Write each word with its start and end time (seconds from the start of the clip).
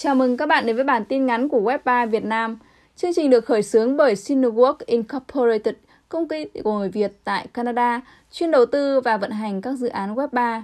Chào 0.00 0.14
mừng 0.14 0.36
các 0.36 0.46
bạn 0.46 0.66
đến 0.66 0.76
với 0.76 0.84
bản 0.84 1.04
tin 1.04 1.26
ngắn 1.26 1.48
của 1.48 1.60
Web3 1.60 2.08
Việt 2.08 2.24
Nam. 2.24 2.58
Chương 2.96 3.14
trình 3.14 3.30
được 3.30 3.44
khởi 3.44 3.62
xướng 3.62 3.96
bởi 3.96 4.14
Cinework 4.14 4.74
Incorporated, 4.86 5.74
công 6.08 6.28
ty 6.28 6.44
của 6.64 6.78
người 6.78 6.88
Việt 6.88 7.12
tại 7.24 7.46
Canada, 7.46 8.00
chuyên 8.32 8.50
đầu 8.50 8.66
tư 8.66 9.00
và 9.00 9.16
vận 9.16 9.30
hành 9.30 9.60
các 9.60 9.72
dự 9.72 9.88
án 9.88 10.14
Web3. 10.14 10.62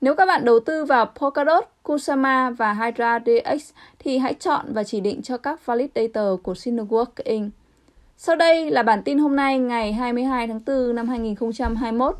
Nếu 0.00 0.14
các 0.14 0.26
bạn 0.26 0.44
đầu 0.44 0.60
tư 0.60 0.84
vào 0.84 1.06
Polkadot, 1.06 1.64
Kusama 1.82 2.50
và 2.50 2.72
Hydra 2.72 3.18
DX 3.18 3.72
thì 3.98 4.18
hãy 4.18 4.34
chọn 4.34 4.72
và 4.72 4.84
chỉ 4.84 5.00
định 5.00 5.22
cho 5.22 5.36
các 5.36 5.66
validator 5.66 6.40
của 6.42 6.52
Cinework 6.52 7.06
Inc. 7.24 7.52
Sau 8.16 8.36
đây 8.36 8.70
là 8.70 8.82
bản 8.82 9.02
tin 9.02 9.18
hôm 9.18 9.36
nay 9.36 9.58
ngày 9.58 9.92
22 9.92 10.46
tháng 10.46 10.60
4 10.66 10.94
năm 10.94 11.08
2021. 11.08 12.16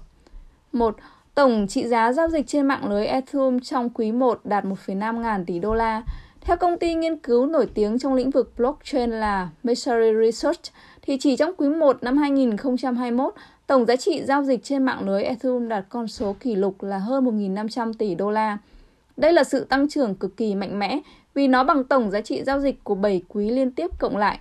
1. 0.72 0.96
Tổng 1.34 1.66
trị 1.68 1.88
giá 1.88 2.12
giao 2.12 2.28
dịch 2.28 2.46
trên 2.46 2.66
mạng 2.66 2.90
lưới 2.90 3.06
Ethereum 3.06 3.60
trong 3.60 3.90
quý 3.90 4.12
1 4.12 4.40
đạt 4.44 4.64
1,5 4.64 5.20
ngàn 5.20 5.44
tỷ 5.44 5.58
đô 5.58 5.74
la. 5.74 6.02
Theo 6.40 6.56
công 6.56 6.78
ty 6.78 6.94
nghiên 6.94 7.16
cứu 7.16 7.46
nổi 7.46 7.68
tiếng 7.74 7.98
trong 7.98 8.14
lĩnh 8.14 8.30
vực 8.30 8.52
blockchain 8.56 9.10
là 9.10 9.48
Messari 9.62 10.12
Research, 10.24 10.60
thì 11.02 11.16
chỉ 11.20 11.36
trong 11.36 11.52
quý 11.56 11.68
1 11.68 12.02
năm 12.02 12.16
2021, 12.16 13.34
tổng 13.66 13.86
giá 13.86 13.96
trị 13.96 14.22
giao 14.24 14.42
dịch 14.42 14.64
trên 14.64 14.84
mạng 14.84 15.06
lưới 15.06 15.22
Ethereum 15.22 15.68
đạt 15.68 15.84
con 15.88 16.08
số 16.08 16.36
kỷ 16.41 16.54
lục 16.54 16.82
là 16.82 16.98
hơn 16.98 17.24
1.500 17.24 17.92
tỷ 17.92 18.14
đô 18.14 18.30
la. 18.30 18.58
Đây 19.16 19.32
là 19.32 19.44
sự 19.44 19.64
tăng 19.64 19.88
trưởng 19.88 20.14
cực 20.14 20.36
kỳ 20.36 20.54
mạnh 20.54 20.78
mẽ 20.78 21.00
vì 21.34 21.48
nó 21.48 21.64
bằng 21.64 21.84
tổng 21.84 22.10
giá 22.10 22.20
trị 22.20 22.42
giao 22.44 22.60
dịch 22.60 22.84
của 22.84 22.94
7 22.94 23.22
quý 23.28 23.50
liên 23.50 23.70
tiếp 23.70 23.91
cộng 23.98 24.16
lại. 24.16 24.38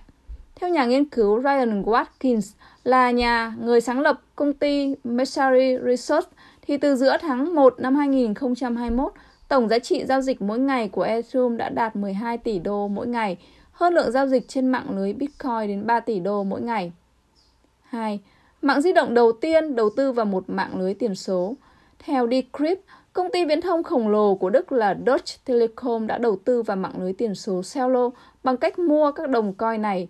Theo 0.54 0.70
nhà 0.70 0.84
nghiên 0.84 1.04
cứu 1.04 1.42
Ryan 1.42 1.82
Watkins 1.82 2.54
là 2.84 3.10
nhà 3.10 3.54
người 3.62 3.80
sáng 3.80 4.00
lập 4.00 4.20
công 4.36 4.52
ty 4.52 4.94
Messari 5.04 5.76
Research, 5.86 6.28
thì 6.62 6.76
từ 6.76 6.96
giữa 6.96 7.16
tháng 7.20 7.54
1 7.54 7.74
năm 7.78 7.94
2021, 7.94 9.12
tổng 9.48 9.68
giá 9.68 9.78
trị 9.78 10.04
giao 10.04 10.20
dịch 10.20 10.42
mỗi 10.42 10.58
ngày 10.58 10.88
của 10.88 11.02
Ethereum 11.02 11.56
đã 11.56 11.68
đạt 11.68 11.96
12 11.96 12.38
tỷ 12.38 12.58
đô 12.58 12.88
mỗi 12.88 13.06
ngày, 13.06 13.36
hơn 13.72 13.94
lượng 13.94 14.12
giao 14.12 14.26
dịch 14.26 14.48
trên 14.48 14.66
mạng 14.66 14.86
lưới 14.96 15.12
Bitcoin 15.12 15.68
đến 15.68 15.86
3 15.86 16.00
tỷ 16.00 16.20
đô 16.20 16.44
mỗi 16.44 16.60
ngày. 16.60 16.92
2. 17.82 18.20
Mạng 18.62 18.80
di 18.80 18.92
động 18.92 19.14
đầu 19.14 19.32
tiên 19.32 19.76
đầu 19.76 19.90
tư 19.96 20.12
vào 20.12 20.26
một 20.26 20.44
mạng 20.46 20.78
lưới 20.78 20.94
tiền 20.94 21.14
số. 21.14 21.54
Theo 21.98 22.28
Decrypt, 22.30 22.80
công 23.12 23.30
ty 23.30 23.44
viễn 23.44 23.60
thông 23.60 23.82
khổng 23.82 24.08
lồ 24.08 24.34
của 24.34 24.50
Đức 24.50 24.72
là 24.72 24.96
Deutsche 25.06 25.36
Telekom 25.44 26.06
đã 26.06 26.18
đầu 26.18 26.36
tư 26.44 26.62
vào 26.62 26.76
mạng 26.76 26.94
lưới 26.98 27.12
tiền 27.12 27.34
số 27.34 27.62
Cello 27.74 28.10
bằng 28.44 28.56
cách 28.56 28.78
mua 28.78 29.12
các 29.12 29.30
đồng 29.30 29.54
coin 29.54 29.82
này. 29.82 30.08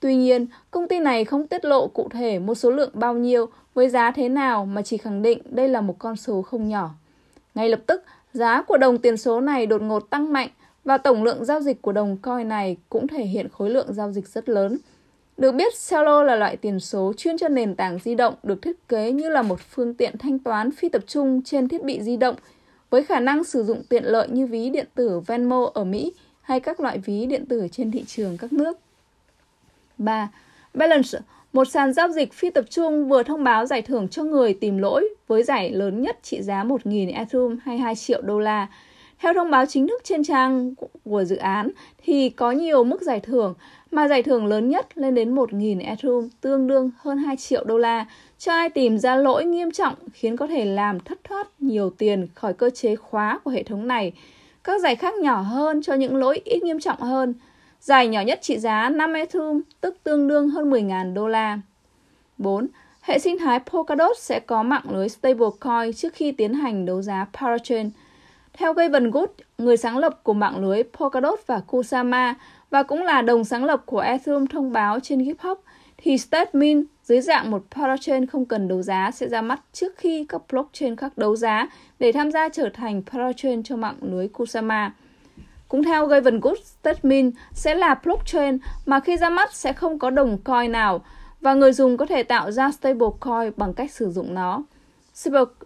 Tuy 0.00 0.16
nhiên, 0.16 0.46
công 0.70 0.88
ty 0.88 1.00
này 1.00 1.24
không 1.24 1.46
tiết 1.46 1.64
lộ 1.64 1.86
cụ 1.86 2.08
thể 2.08 2.38
một 2.38 2.54
số 2.54 2.70
lượng 2.70 2.90
bao 2.94 3.14
nhiêu 3.14 3.46
với 3.74 3.88
giá 3.88 4.10
thế 4.10 4.28
nào 4.28 4.66
mà 4.66 4.82
chỉ 4.82 4.96
khẳng 4.96 5.22
định 5.22 5.42
đây 5.44 5.68
là 5.68 5.80
một 5.80 5.94
con 5.98 6.16
số 6.16 6.42
không 6.42 6.68
nhỏ. 6.68 6.90
Ngay 7.54 7.68
lập 7.68 7.80
tức, 7.86 8.04
giá 8.32 8.62
của 8.62 8.76
đồng 8.76 8.98
tiền 8.98 9.16
số 9.16 9.40
này 9.40 9.66
đột 9.66 9.82
ngột 9.82 10.10
tăng 10.10 10.32
mạnh 10.32 10.48
và 10.84 10.98
tổng 10.98 11.24
lượng 11.24 11.44
giao 11.44 11.60
dịch 11.60 11.82
của 11.82 11.92
đồng 11.92 12.16
coin 12.16 12.48
này 12.48 12.76
cũng 12.88 13.08
thể 13.08 13.24
hiện 13.24 13.48
khối 13.48 13.70
lượng 13.70 13.92
giao 13.92 14.12
dịch 14.12 14.28
rất 14.28 14.48
lớn. 14.48 14.78
Được 15.36 15.52
biết, 15.52 15.72
Celo 15.90 16.22
là 16.22 16.36
loại 16.36 16.56
tiền 16.56 16.80
số 16.80 17.12
chuyên 17.16 17.38
cho 17.38 17.48
nền 17.48 17.74
tảng 17.74 17.98
di 18.04 18.14
động 18.14 18.34
được 18.42 18.62
thiết 18.62 18.88
kế 18.88 19.12
như 19.12 19.28
là 19.28 19.42
một 19.42 19.60
phương 19.60 19.94
tiện 19.94 20.18
thanh 20.18 20.38
toán 20.38 20.70
phi 20.70 20.88
tập 20.88 21.02
trung 21.06 21.42
trên 21.42 21.68
thiết 21.68 21.84
bị 21.84 22.02
di 22.02 22.16
động 22.16 22.34
với 22.90 23.04
khả 23.04 23.20
năng 23.20 23.44
sử 23.44 23.64
dụng 23.64 23.82
tiện 23.88 24.04
lợi 24.04 24.28
như 24.28 24.46
ví 24.46 24.70
điện 24.70 24.86
tử 24.94 25.20
Venmo 25.20 25.70
ở 25.74 25.84
Mỹ 25.84 26.12
hay 26.40 26.60
các 26.60 26.80
loại 26.80 26.98
ví 26.98 27.26
điện 27.26 27.46
tử 27.46 27.68
trên 27.72 27.90
thị 27.90 28.04
trường 28.06 28.36
các 28.36 28.52
nước. 28.52 28.78
3. 29.98 30.28
Balance, 30.74 31.18
một 31.52 31.64
sàn 31.64 31.92
giao 31.92 32.08
dịch 32.08 32.32
phi 32.32 32.50
tập 32.50 32.64
trung 32.70 33.08
vừa 33.08 33.22
thông 33.22 33.44
báo 33.44 33.66
giải 33.66 33.82
thưởng 33.82 34.08
cho 34.08 34.22
người 34.22 34.54
tìm 34.54 34.78
lỗi 34.78 35.08
với 35.26 35.42
giải 35.42 35.70
lớn 35.70 36.02
nhất 36.02 36.18
trị 36.22 36.42
giá 36.42 36.64
1.000 36.64 37.12
Ethereum 37.14 37.58
hay 37.64 37.78
2 37.78 37.94
triệu 37.94 38.22
đô 38.22 38.38
la. 38.38 38.66
Theo 39.18 39.34
thông 39.34 39.50
báo 39.50 39.66
chính 39.66 39.88
thức 39.88 40.00
trên 40.04 40.24
trang 40.24 40.74
của 41.04 41.24
dự 41.24 41.36
án, 41.36 41.70
thì 42.04 42.30
có 42.30 42.50
nhiều 42.50 42.84
mức 42.84 43.02
giải 43.02 43.20
thưởng, 43.20 43.54
mà 43.90 44.08
giải 44.08 44.22
thưởng 44.22 44.46
lớn 44.46 44.68
nhất 44.68 44.98
lên 44.98 45.14
đến 45.14 45.34
1.000 45.34 45.84
Ethereum 45.84 46.28
tương 46.40 46.66
đương 46.66 46.90
hơn 46.98 47.18
2 47.18 47.36
triệu 47.36 47.64
đô 47.64 47.78
la 47.78 48.06
cho 48.38 48.52
ai 48.52 48.70
tìm 48.70 48.98
ra 48.98 49.16
lỗi 49.16 49.44
nghiêm 49.44 49.70
trọng 49.70 49.94
khiến 50.12 50.36
có 50.36 50.46
thể 50.46 50.64
làm 50.64 51.00
thất 51.00 51.18
thoát 51.24 51.48
nhiều 51.58 51.90
tiền 51.98 52.28
khỏi 52.34 52.52
cơ 52.52 52.70
chế 52.70 52.96
khóa 52.96 53.40
của 53.44 53.50
hệ 53.50 53.62
thống 53.62 53.88
này. 53.88 54.12
Các 54.64 54.80
giải 54.80 54.96
khác 54.96 55.14
nhỏ 55.14 55.40
hơn 55.40 55.82
cho 55.82 55.94
những 55.94 56.16
lỗi 56.16 56.40
ít 56.44 56.62
nghiêm 56.62 56.80
trọng 56.80 57.00
hơn– 57.00 57.34
dài 57.80 58.08
nhỏ 58.08 58.20
nhất 58.20 58.38
trị 58.42 58.58
giá 58.58 58.88
5 58.88 59.12
Ethereum, 59.12 59.60
tức 59.80 59.96
tương 60.04 60.28
đương 60.28 60.48
hơn 60.50 60.70
10.000 60.70 61.14
đô 61.14 61.28
la. 61.28 61.58
4. 62.38 62.68
Hệ 63.00 63.18
sinh 63.18 63.38
thái 63.38 63.60
Polkadot 63.60 64.18
sẽ 64.18 64.40
có 64.40 64.62
mạng 64.62 64.84
lưới 64.90 65.08
stablecoin 65.08 65.92
trước 65.96 66.14
khi 66.14 66.32
tiến 66.32 66.54
hành 66.54 66.86
đấu 66.86 67.02
giá 67.02 67.26
Parachain. 67.32 67.90
Theo 68.52 68.72
Gavin 68.72 69.10
Good, 69.10 69.30
người 69.58 69.76
sáng 69.76 69.98
lập 69.98 70.20
của 70.22 70.34
mạng 70.34 70.58
lưới 70.64 70.82
Polkadot 70.82 71.40
và 71.46 71.60
Kusama 71.60 72.34
và 72.70 72.82
cũng 72.82 73.02
là 73.02 73.22
đồng 73.22 73.44
sáng 73.44 73.64
lập 73.64 73.82
của 73.86 74.00
Ethereum 74.00 74.46
thông 74.46 74.72
báo 74.72 75.00
trên 75.00 75.24
GitHub, 75.24 75.58
thì 75.96 76.18
Statement 76.18 76.86
dưới 77.04 77.20
dạng 77.20 77.50
một 77.50 77.62
parachain 77.70 78.26
không 78.26 78.44
cần 78.44 78.68
đấu 78.68 78.82
giá 78.82 79.10
sẽ 79.10 79.28
ra 79.28 79.42
mắt 79.42 79.60
trước 79.72 79.96
khi 79.96 80.26
các 80.28 80.42
blockchain 80.50 80.96
khác 80.96 81.18
đấu 81.18 81.36
giá 81.36 81.68
để 81.98 82.12
tham 82.12 82.30
gia 82.30 82.48
trở 82.48 82.68
thành 82.74 83.02
parachain 83.12 83.62
cho 83.62 83.76
mạng 83.76 83.96
lưới 84.00 84.28
Kusama. 84.28 84.92
Cũng 85.68 85.82
theo 85.82 86.06
Gavin 86.06 86.40
Good 86.40 86.58
Statement 86.58 87.34
sẽ 87.52 87.74
là 87.74 88.00
blockchain 88.04 88.58
mà 88.86 89.00
khi 89.00 89.16
ra 89.16 89.30
mắt 89.30 89.54
sẽ 89.54 89.72
không 89.72 89.98
có 89.98 90.10
đồng 90.10 90.38
coin 90.38 90.72
nào 90.72 91.00
và 91.40 91.54
người 91.54 91.72
dùng 91.72 91.96
có 91.96 92.06
thể 92.06 92.22
tạo 92.22 92.50
ra 92.50 92.70
stablecoin 92.70 93.52
bằng 93.56 93.74
cách 93.74 93.90
sử 93.90 94.10
dụng 94.10 94.34
nó. 94.34 94.62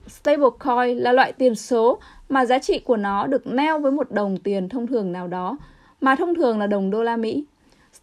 Stablecoin 0.08 0.98
là 0.98 1.12
loại 1.12 1.32
tiền 1.32 1.54
số 1.54 1.98
mà 2.28 2.44
giá 2.44 2.58
trị 2.58 2.78
của 2.78 2.96
nó 2.96 3.26
được 3.26 3.46
neo 3.46 3.78
với 3.78 3.92
một 3.92 4.10
đồng 4.10 4.36
tiền 4.36 4.68
thông 4.68 4.86
thường 4.86 5.12
nào 5.12 5.28
đó, 5.28 5.56
mà 6.00 6.14
thông 6.14 6.34
thường 6.34 6.58
là 6.58 6.66
đồng 6.66 6.90
đô 6.90 7.02
la 7.02 7.16
Mỹ. 7.16 7.44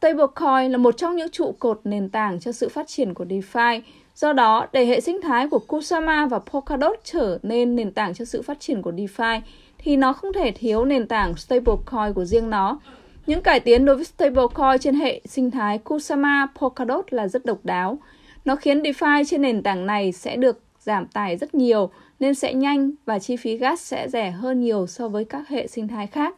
Stablecoin 0.01 0.71
là 0.71 0.77
một 0.77 0.97
trong 0.97 1.15
những 1.15 1.29
trụ 1.29 1.55
cột 1.59 1.81
nền 1.83 2.09
tảng 2.09 2.39
cho 2.39 2.51
sự 2.51 2.69
phát 2.69 2.87
triển 2.87 3.13
của 3.13 3.25
DeFi. 3.25 3.81
Do 4.15 4.33
đó, 4.33 4.67
để 4.71 4.85
hệ 4.85 5.01
sinh 5.01 5.21
thái 5.21 5.47
của 5.47 5.59
Kusama 5.59 6.25
và 6.25 6.39
Polkadot 6.39 6.99
trở 7.03 7.39
nên 7.43 7.75
nền 7.75 7.91
tảng 7.91 8.13
cho 8.13 8.25
sự 8.25 8.41
phát 8.41 8.59
triển 8.59 8.81
của 8.81 8.91
DeFi, 8.91 9.39
thì 9.77 9.97
nó 9.97 10.13
không 10.13 10.33
thể 10.33 10.51
thiếu 10.51 10.85
nền 10.85 11.07
tảng 11.07 11.35
stablecoin 11.35 12.13
của 12.15 12.25
riêng 12.25 12.49
nó. 12.49 12.79
Những 13.25 13.41
cải 13.41 13.59
tiến 13.59 13.85
đối 13.85 13.95
với 13.95 14.05
stablecoin 14.05 14.79
trên 14.81 14.95
hệ 14.95 15.21
sinh 15.25 15.51
thái 15.51 15.77
Kusama 15.77 16.47
Polkadot 16.59 17.13
là 17.13 17.27
rất 17.27 17.45
độc 17.45 17.57
đáo. 17.63 17.97
Nó 18.45 18.55
khiến 18.55 18.81
DeFi 18.81 19.23
trên 19.27 19.41
nền 19.41 19.63
tảng 19.63 19.85
này 19.85 20.11
sẽ 20.11 20.35
được 20.35 20.61
giảm 20.79 21.07
tải 21.07 21.37
rất 21.37 21.55
nhiều 21.55 21.89
nên 22.19 22.35
sẽ 22.35 22.53
nhanh 22.53 22.91
và 23.05 23.19
chi 23.19 23.35
phí 23.35 23.57
gas 23.57 23.81
sẽ 23.81 24.09
rẻ 24.09 24.31
hơn 24.31 24.61
nhiều 24.61 24.87
so 24.87 25.07
với 25.07 25.25
các 25.25 25.49
hệ 25.49 25.67
sinh 25.67 25.87
thái 25.87 26.07
khác. 26.07 26.35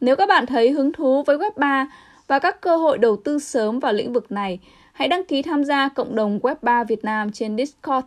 Nếu 0.00 0.16
các 0.16 0.28
bạn 0.28 0.46
thấy 0.46 0.70
hứng 0.70 0.92
thú 0.92 1.22
với 1.22 1.38
Web3 1.38 1.86
và 2.28 2.38
các 2.38 2.60
cơ 2.60 2.76
hội 2.76 2.98
đầu 2.98 3.16
tư 3.16 3.38
sớm 3.38 3.80
vào 3.80 3.92
lĩnh 3.92 4.12
vực 4.12 4.32
này, 4.32 4.58
hãy 4.92 5.08
đăng 5.08 5.24
ký 5.24 5.42
tham 5.42 5.64
gia 5.64 5.88
cộng 5.88 6.14
đồng 6.14 6.38
Web3 6.38 6.84
Việt 6.84 7.04
Nam 7.04 7.32
trên 7.32 7.56
Discord. 7.56 8.06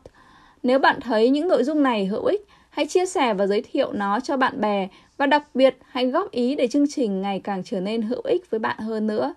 Nếu 0.63 0.79
bạn 0.79 0.99
thấy 1.01 1.29
những 1.29 1.47
nội 1.47 1.63
dung 1.63 1.83
này 1.83 2.05
hữu 2.05 2.25
ích, 2.25 2.47
hãy 2.69 2.85
chia 2.85 3.05
sẻ 3.05 3.33
và 3.33 3.47
giới 3.47 3.61
thiệu 3.61 3.91
nó 3.93 4.19
cho 4.19 4.37
bạn 4.37 4.61
bè 4.61 4.87
và 5.17 5.25
đặc 5.25 5.43
biệt 5.53 5.77
hãy 5.89 6.05
góp 6.05 6.31
ý 6.31 6.55
để 6.55 6.67
chương 6.67 6.85
trình 6.89 7.21
ngày 7.21 7.41
càng 7.43 7.63
trở 7.65 7.81
nên 7.81 8.01
hữu 8.01 8.21
ích 8.23 8.49
với 8.49 8.59
bạn 8.59 8.77
hơn 8.79 9.07
nữa. 9.07 9.33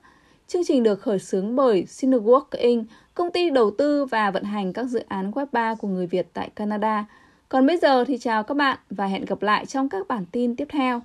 Chương 0.46 0.64
trình 0.64 0.82
được 0.82 1.00
khởi 1.00 1.18
xướng 1.18 1.56
bởi 1.56 1.84
Cinework 1.88 2.44
Inc., 2.50 2.86
công 3.14 3.30
ty 3.30 3.50
đầu 3.50 3.70
tư 3.70 4.04
và 4.04 4.30
vận 4.30 4.44
hành 4.44 4.72
các 4.72 4.84
dự 4.84 5.02
án 5.08 5.30
Web 5.30 5.46
3 5.52 5.74
của 5.74 5.88
người 5.88 6.06
Việt 6.06 6.26
tại 6.32 6.50
Canada. 6.54 7.04
Còn 7.48 7.66
bây 7.66 7.76
giờ 7.76 8.04
thì 8.04 8.18
chào 8.18 8.42
các 8.42 8.56
bạn 8.56 8.78
và 8.90 9.06
hẹn 9.06 9.24
gặp 9.24 9.42
lại 9.42 9.66
trong 9.66 9.88
các 9.88 10.08
bản 10.08 10.24
tin 10.32 10.56
tiếp 10.56 10.66
theo. 10.70 11.02